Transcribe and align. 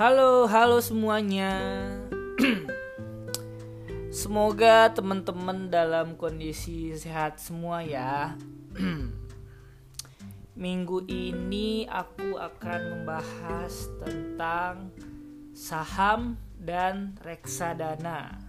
Halo, 0.00 0.48
halo 0.48 0.80
semuanya. 0.80 1.60
Semoga 4.24 4.88
teman-teman 4.96 5.68
dalam 5.68 6.16
kondisi 6.16 6.96
sehat 6.96 7.36
semua 7.36 7.84
ya. 7.84 8.32
Minggu 10.64 11.04
ini 11.04 11.84
aku 11.84 12.40
akan 12.40 12.80
membahas 12.96 13.92
tentang 14.00 14.88
saham 15.52 16.40
dan 16.56 17.20
reksadana. 17.20 18.40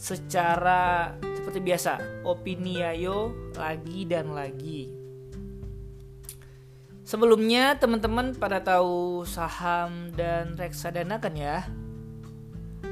Secara 0.00 1.12
seperti 1.20 1.60
biasa, 1.60 2.24
opini 2.24 2.80
ayo 2.80 3.36
lagi 3.52 4.08
dan 4.08 4.32
lagi. 4.32 5.03
Sebelumnya 7.14 7.78
teman-teman 7.78 8.34
pada 8.34 8.58
tahu 8.58 9.22
saham 9.22 10.10
dan 10.18 10.58
reksadana 10.58 11.22
kan 11.22 11.30
ya? 11.38 11.62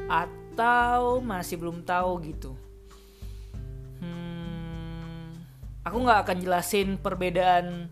Atau 0.07 1.19
masih 1.19 1.59
belum 1.59 1.83
tahu 1.83 2.23
gitu? 2.31 2.55
Hmm, 3.99 5.35
aku 5.83 6.07
nggak 6.07 6.23
akan 6.23 6.39
jelasin 6.39 7.03
perbedaan 7.03 7.91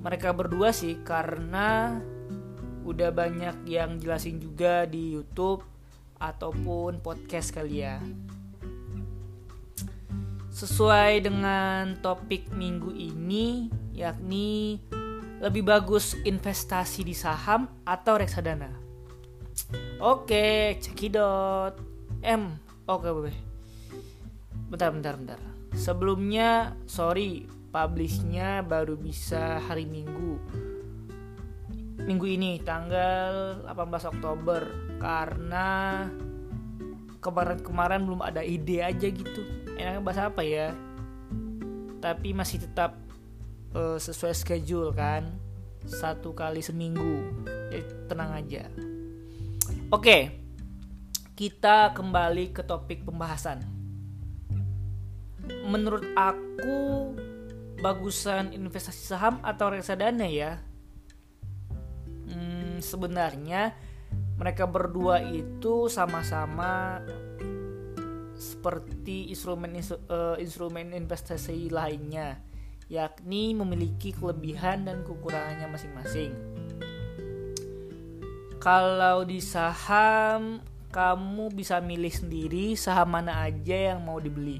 mereka 0.00 0.32
berdua 0.32 0.72
sih 0.72 0.96
karena 1.04 2.00
udah 2.88 3.12
banyak 3.12 3.68
yang 3.68 4.00
jelasin 4.00 4.40
juga 4.40 4.88
di 4.88 5.20
YouTube 5.20 5.60
ataupun 6.16 7.04
podcast 7.04 7.52
kali 7.52 7.84
ya. 7.84 8.00
Sesuai 10.48 11.28
dengan 11.28 12.00
topik 12.00 12.48
minggu 12.56 12.96
ini 12.96 13.68
yakni 13.92 14.80
lebih 15.40 15.64
bagus 15.64 16.12
investasi 16.20 17.00
di 17.00 17.16
saham 17.16 17.64
atau 17.88 18.20
reksadana? 18.20 18.68
Oke, 20.00 20.76
cekidot. 20.80 21.80
M. 22.20 22.60
Oke, 22.84 23.08
boleh. 23.08 23.36
Bentar, 24.68 24.92
bentar, 24.92 25.16
bentar. 25.16 25.40
Sebelumnya, 25.72 26.76
sorry, 26.84 27.48
publishnya 27.72 28.60
baru 28.60 29.00
bisa 29.00 29.60
hari 29.64 29.88
Minggu. 29.88 30.36
Minggu 32.04 32.26
ini, 32.28 32.60
tanggal 32.60 33.64
18 33.64 34.12
Oktober. 34.12 34.60
Karena 35.00 36.04
kemarin-kemarin 37.24 38.04
belum 38.04 38.20
ada 38.20 38.44
ide 38.44 38.84
aja 38.84 39.08
gitu. 39.08 39.40
Enaknya 39.76 40.00
bahas 40.04 40.20
apa 40.20 40.44
ya? 40.44 40.76
Tapi 42.00 42.32
masih 42.36 42.64
tetap 42.64 42.96
uh, 43.74 43.98
sesuai 43.98 44.34
schedule 44.34 44.94
kan 44.94 45.28
satu 45.84 46.32
kali 46.32 46.62
seminggu. 46.62 47.24
Jadi 47.70 48.10
tenang 48.10 48.30
aja. 48.34 48.64
Oke 49.90 50.40
kita 51.40 51.96
kembali 51.96 52.52
ke 52.52 52.60
topik 52.60 53.00
pembahasan. 53.08 53.64
Menurut 55.64 56.04
aku 56.12 57.16
bagusan 57.80 58.52
investasi 58.52 59.02
saham 59.08 59.40
atau 59.40 59.72
reksadana 59.72 60.28
ya 60.28 60.60
hmm, 62.28 62.84
sebenarnya 62.84 63.72
mereka 64.36 64.68
berdua 64.68 65.24
itu 65.24 65.88
sama-sama 65.88 67.00
seperti 68.36 69.32
instrumen 69.32 69.80
uh, 69.80 70.36
instrumen 70.36 70.92
investasi 70.92 71.72
lainnya 71.72 72.36
yakni 72.90 73.54
memiliki 73.54 74.10
kelebihan 74.10 74.82
dan 74.82 75.06
kekurangannya 75.06 75.70
masing-masing. 75.70 76.34
Kalau 78.58 79.22
di 79.22 79.38
saham, 79.38 80.58
kamu 80.90 81.54
bisa 81.54 81.78
milih 81.78 82.10
sendiri 82.10 82.74
saham 82.74 83.14
mana 83.14 83.46
aja 83.46 83.94
yang 83.94 84.02
mau 84.02 84.18
dibeli. 84.18 84.58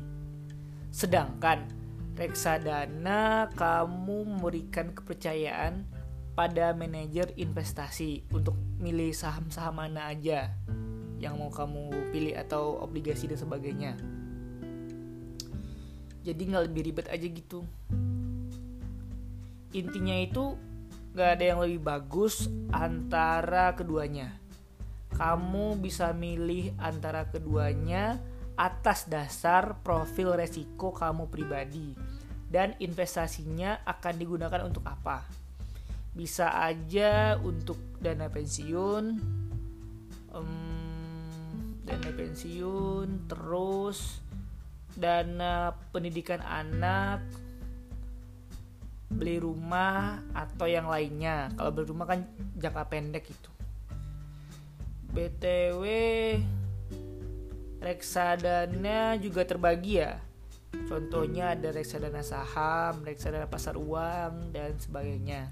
Sedangkan 0.94 1.66
reksadana, 2.14 3.50
kamu 3.58 4.24
memberikan 4.30 4.94
kepercayaan 4.94 5.84
pada 6.38 6.70
manajer 6.72 7.34
investasi 7.34 8.30
untuk 8.30 8.54
milih 8.78 9.10
saham-saham 9.10 9.74
mana 9.74 10.08
aja 10.08 10.54
yang 11.20 11.36
mau 11.36 11.52
kamu 11.52 12.14
pilih 12.14 12.38
atau 12.38 12.80
obligasi 12.80 13.28
dan 13.28 13.36
sebagainya. 13.36 13.92
Jadi 16.24 16.42
nggak 16.47 16.64
lebih 16.72 16.82
ribet 16.88 17.06
aja 17.12 17.26
gitu 17.26 17.66
intinya 19.70 20.16
itu 20.19 20.58
gak 21.14 21.38
ada 21.38 21.44
yang 21.54 21.60
lebih 21.62 21.82
bagus 21.82 22.47
antara 22.70 23.75
keduanya. 23.75 24.38
Kamu 25.14 25.76
bisa 25.82 26.14
milih 26.14 26.72
antara 26.78 27.26
keduanya 27.28 28.22
atas 28.54 29.09
dasar 29.09 29.80
profil 29.80 30.36
resiko 30.36 30.92
kamu 30.92 31.32
pribadi 31.32 31.97
dan 32.50 32.75
investasinya 32.82 33.82
akan 33.86 34.14
digunakan 34.19 34.62
untuk 34.66 34.82
apa. 34.86 35.22
Bisa 36.10 36.50
aja 36.59 37.38
untuk 37.38 37.78
dana 38.03 38.26
pensiun, 38.26 39.04
um, 40.34 40.50
dana 41.86 42.10
pensiun, 42.10 43.30
terus 43.30 44.19
dana 44.98 45.70
pendidikan 45.94 46.42
anak, 46.42 47.22
beli 49.10 49.43
rumah 49.43 50.22
atau 50.32 50.71
yang 50.71 50.87
lainnya. 50.87 51.50
Kalau 51.59 51.71
beli 51.75 51.87
rumah 51.91 52.06
kan 52.06 52.22
jangka 52.54 52.87
pendek 52.87 53.26
itu 53.26 53.50
btw 55.10 55.82
reksadana 57.82 59.19
juga 59.19 59.43
terbagi 59.43 59.98
ya. 59.98 60.22
Contohnya 60.87 61.59
ada 61.59 61.75
reksadana 61.75 62.22
saham 62.22 63.03
reksadana 63.03 63.50
pasar 63.50 63.75
uang 63.75 64.54
dan 64.54 64.78
sebagainya. 64.78 65.50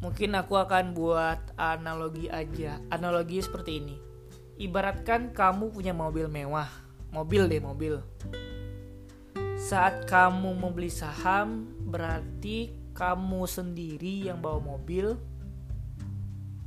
Mungkin 0.00 0.32
aku 0.32 0.56
akan 0.56 0.96
buat 0.96 1.38
analogi 1.60 2.32
aja. 2.32 2.80
Analogi 2.88 3.44
seperti 3.44 3.84
ini. 3.84 3.96
Ibaratkan 4.56 5.36
kamu 5.36 5.76
punya 5.76 5.92
mobil 5.92 6.24
mewah. 6.26 6.68
Mobil 7.12 7.46
deh 7.46 7.60
mobil 7.60 8.00
saat 9.70 10.02
kamu 10.10 10.58
membeli 10.58 10.90
saham, 10.90 11.70
berarti 11.86 12.74
kamu 12.90 13.46
sendiri 13.46 14.26
yang 14.26 14.42
bawa 14.42 14.58
mobil. 14.58 15.14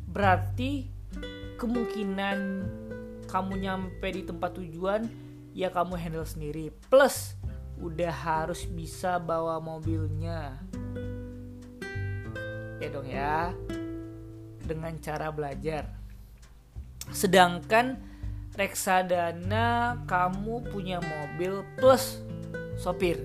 Berarti 0.08 0.88
kemungkinan 1.60 2.64
kamu 3.28 3.54
nyampe 3.60 4.08
di 4.08 4.24
tempat 4.24 4.56
tujuan 4.56 5.04
ya 5.52 5.68
kamu 5.68 6.00
handle 6.00 6.24
sendiri. 6.24 6.72
Plus 6.88 7.36
udah 7.84 8.08
harus 8.08 8.64
bisa 8.64 9.20
bawa 9.20 9.60
mobilnya. 9.60 10.64
Ya 12.80 12.88
dong 12.88 13.12
ya. 13.12 13.52
Dengan 14.64 14.96
cara 15.04 15.28
belajar. 15.28 15.92
Sedangkan 17.12 18.00
reksadana 18.56 20.00
kamu 20.08 20.72
punya 20.72 21.04
mobil 21.04 21.68
plus 21.76 22.24
sopir. 22.78 23.20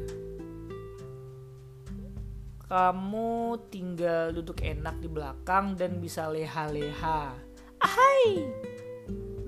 Kamu 2.69 3.57
tinggal 3.73 4.37
duduk 4.37 4.61
enak 4.61 5.01
di 5.01 5.09
belakang 5.09 5.73
dan 5.73 5.97
bisa 6.05 6.29
leha-leha. 6.29 7.33
Ahai! 7.81 8.45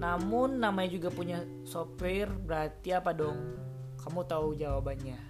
Namun 0.00 0.56
namanya 0.56 0.96
juga 0.96 1.12
punya 1.12 1.44
sopir 1.68 2.32
berarti 2.32 2.96
apa 2.96 3.12
dong? 3.12 3.36
Kamu 4.00 4.24
tahu 4.24 4.56
jawabannya. 4.56 5.20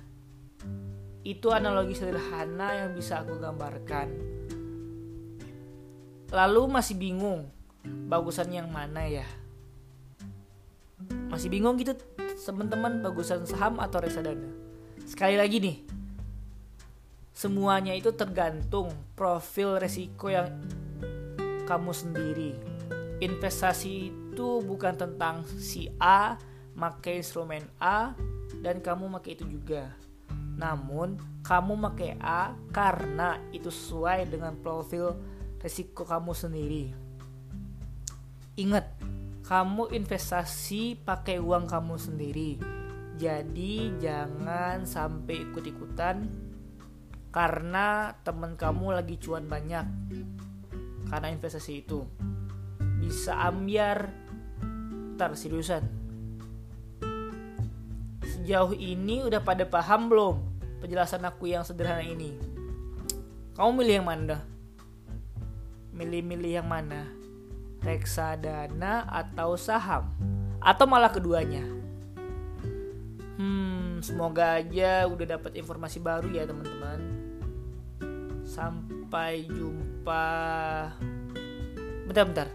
Itu 1.26 1.50
analogi 1.50 1.98
sederhana 1.98 2.78
yang 2.78 2.94
bisa 2.94 3.26
aku 3.26 3.42
gambarkan. 3.42 4.08
Lalu 6.30 6.62
masih 6.70 6.94
bingung 6.94 7.50
bagusan 8.06 8.54
yang 8.54 8.70
mana 8.70 9.02
ya? 9.10 9.26
Masih 11.26 11.50
bingung 11.50 11.74
gitu 11.74 11.98
teman-teman 12.40 13.04
bagusan 13.04 13.44
saham 13.44 13.76
atau 13.76 14.00
reksadana? 14.00 14.48
Sekali 15.04 15.36
lagi 15.36 15.60
nih 15.60 15.76
semuanya 17.40 17.96
itu 17.96 18.12
tergantung 18.12 18.92
profil 19.16 19.80
resiko 19.80 20.28
yang 20.28 20.60
kamu 21.64 21.92
sendiri. 21.92 22.52
Investasi 23.20 24.12
itu 24.12 24.48
bukan 24.64 24.96
tentang 24.96 25.44
si 25.60 25.88
A 26.00 26.36
pakai 26.76 27.20
instrumen 27.20 27.64
A 27.80 28.16
dan 28.60 28.80
kamu 28.80 29.08
pakai 29.20 29.36
itu 29.36 29.44
juga. 29.48 29.92
Namun 30.56 31.16
kamu 31.44 31.80
pakai 31.92 32.20
A 32.20 32.56
karena 32.72 33.40
itu 33.52 33.72
sesuai 33.72 34.28
dengan 34.28 34.56
profil 34.60 35.16
resiko 35.60 36.04
kamu 36.04 36.32
sendiri. 36.36 36.92
Ingat 38.60 38.84
kamu 39.50 39.90
investasi 39.90 41.02
pakai 41.02 41.42
uang 41.42 41.66
kamu 41.66 41.98
sendiri. 41.98 42.54
Jadi 43.18 43.98
jangan 43.98 44.86
sampai 44.86 45.42
ikut-ikutan 45.50 46.22
karena 47.34 48.14
temen 48.22 48.54
kamu 48.54 48.94
lagi 48.94 49.18
cuan 49.18 49.50
banyak 49.50 49.82
karena 51.10 51.34
investasi 51.34 51.82
itu. 51.82 52.06
Bisa 53.02 53.42
ambiar. 53.42 54.14
Ntar 55.18 55.34
sejauh 58.22 58.72
ini 58.78 59.26
udah 59.26 59.42
pada 59.42 59.66
paham 59.66 60.08
belum 60.14 60.36
penjelasan 60.78 61.26
aku 61.26 61.50
yang 61.50 61.66
sederhana 61.66 62.06
ini? 62.06 62.38
Kamu 63.58 63.82
milih 63.82 63.98
yang 63.98 64.06
mana? 64.06 64.46
Milih-milih 65.90 66.62
yang 66.62 66.70
mana 66.70 67.19
reksadana 67.80 69.08
atau 69.08 69.56
saham 69.56 70.08
atau 70.60 70.84
malah 70.84 71.12
keduanya 71.12 71.64
hmm 73.40 74.04
semoga 74.04 74.60
aja 74.60 75.08
udah 75.08 75.36
dapat 75.36 75.56
informasi 75.56 76.00
baru 76.00 76.28
ya 76.28 76.44
teman-teman 76.44 77.20
Sampai 78.50 79.46
jumpa. 79.46 80.26
Bentar-bentar. 82.10 82.50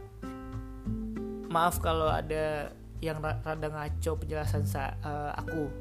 Maaf 1.48 1.80
kalau 1.80 2.12
ada 2.12 2.76
yang 3.00 3.24
rada 3.24 3.68
ngaco 3.72 4.12
penjelasan 4.20 4.68
sa 4.68 5.00
uh, 5.00 5.32
aku. 5.40 5.72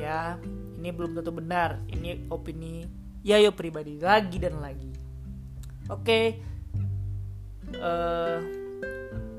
Ya, 0.00 0.40
ini 0.80 0.88
belum 0.96 1.12
tentu 1.12 1.28
benar. 1.36 1.84
Ini 1.92 2.32
opini 2.32 2.88
Yayo 3.20 3.52
pribadi 3.52 4.00
lagi 4.00 4.40
dan 4.40 4.64
lagi. 4.64 4.88
Oke. 5.92 6.00
Okay. 6.00 6.26
Uh, 7.78 8.38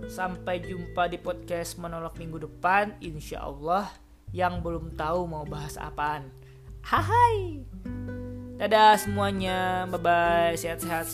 sampai 0.06 0.62
jumpa 0.62 1.10
di 1.10 1.18
podcast 1.18 1.82
menolak 1.82 2.16
minggu 2.22 2.46
depan 2.46 2.94
insya 3.02 3.42
Allah 3.42 3.90
yang 4.32 4.62
belum 4.62 4.94
tahu 4.94 5.26
mau 5.26 5.44
bahas 5.44 5.76
apaan. 5.80 6.30
Hai. 6.86 7.66
Dadah 8.56 8.96
semuanya, 8.96 9.84
bye 9.92 10.00
bye, 10.00 10.56
sehat-sehat 10.56 11.12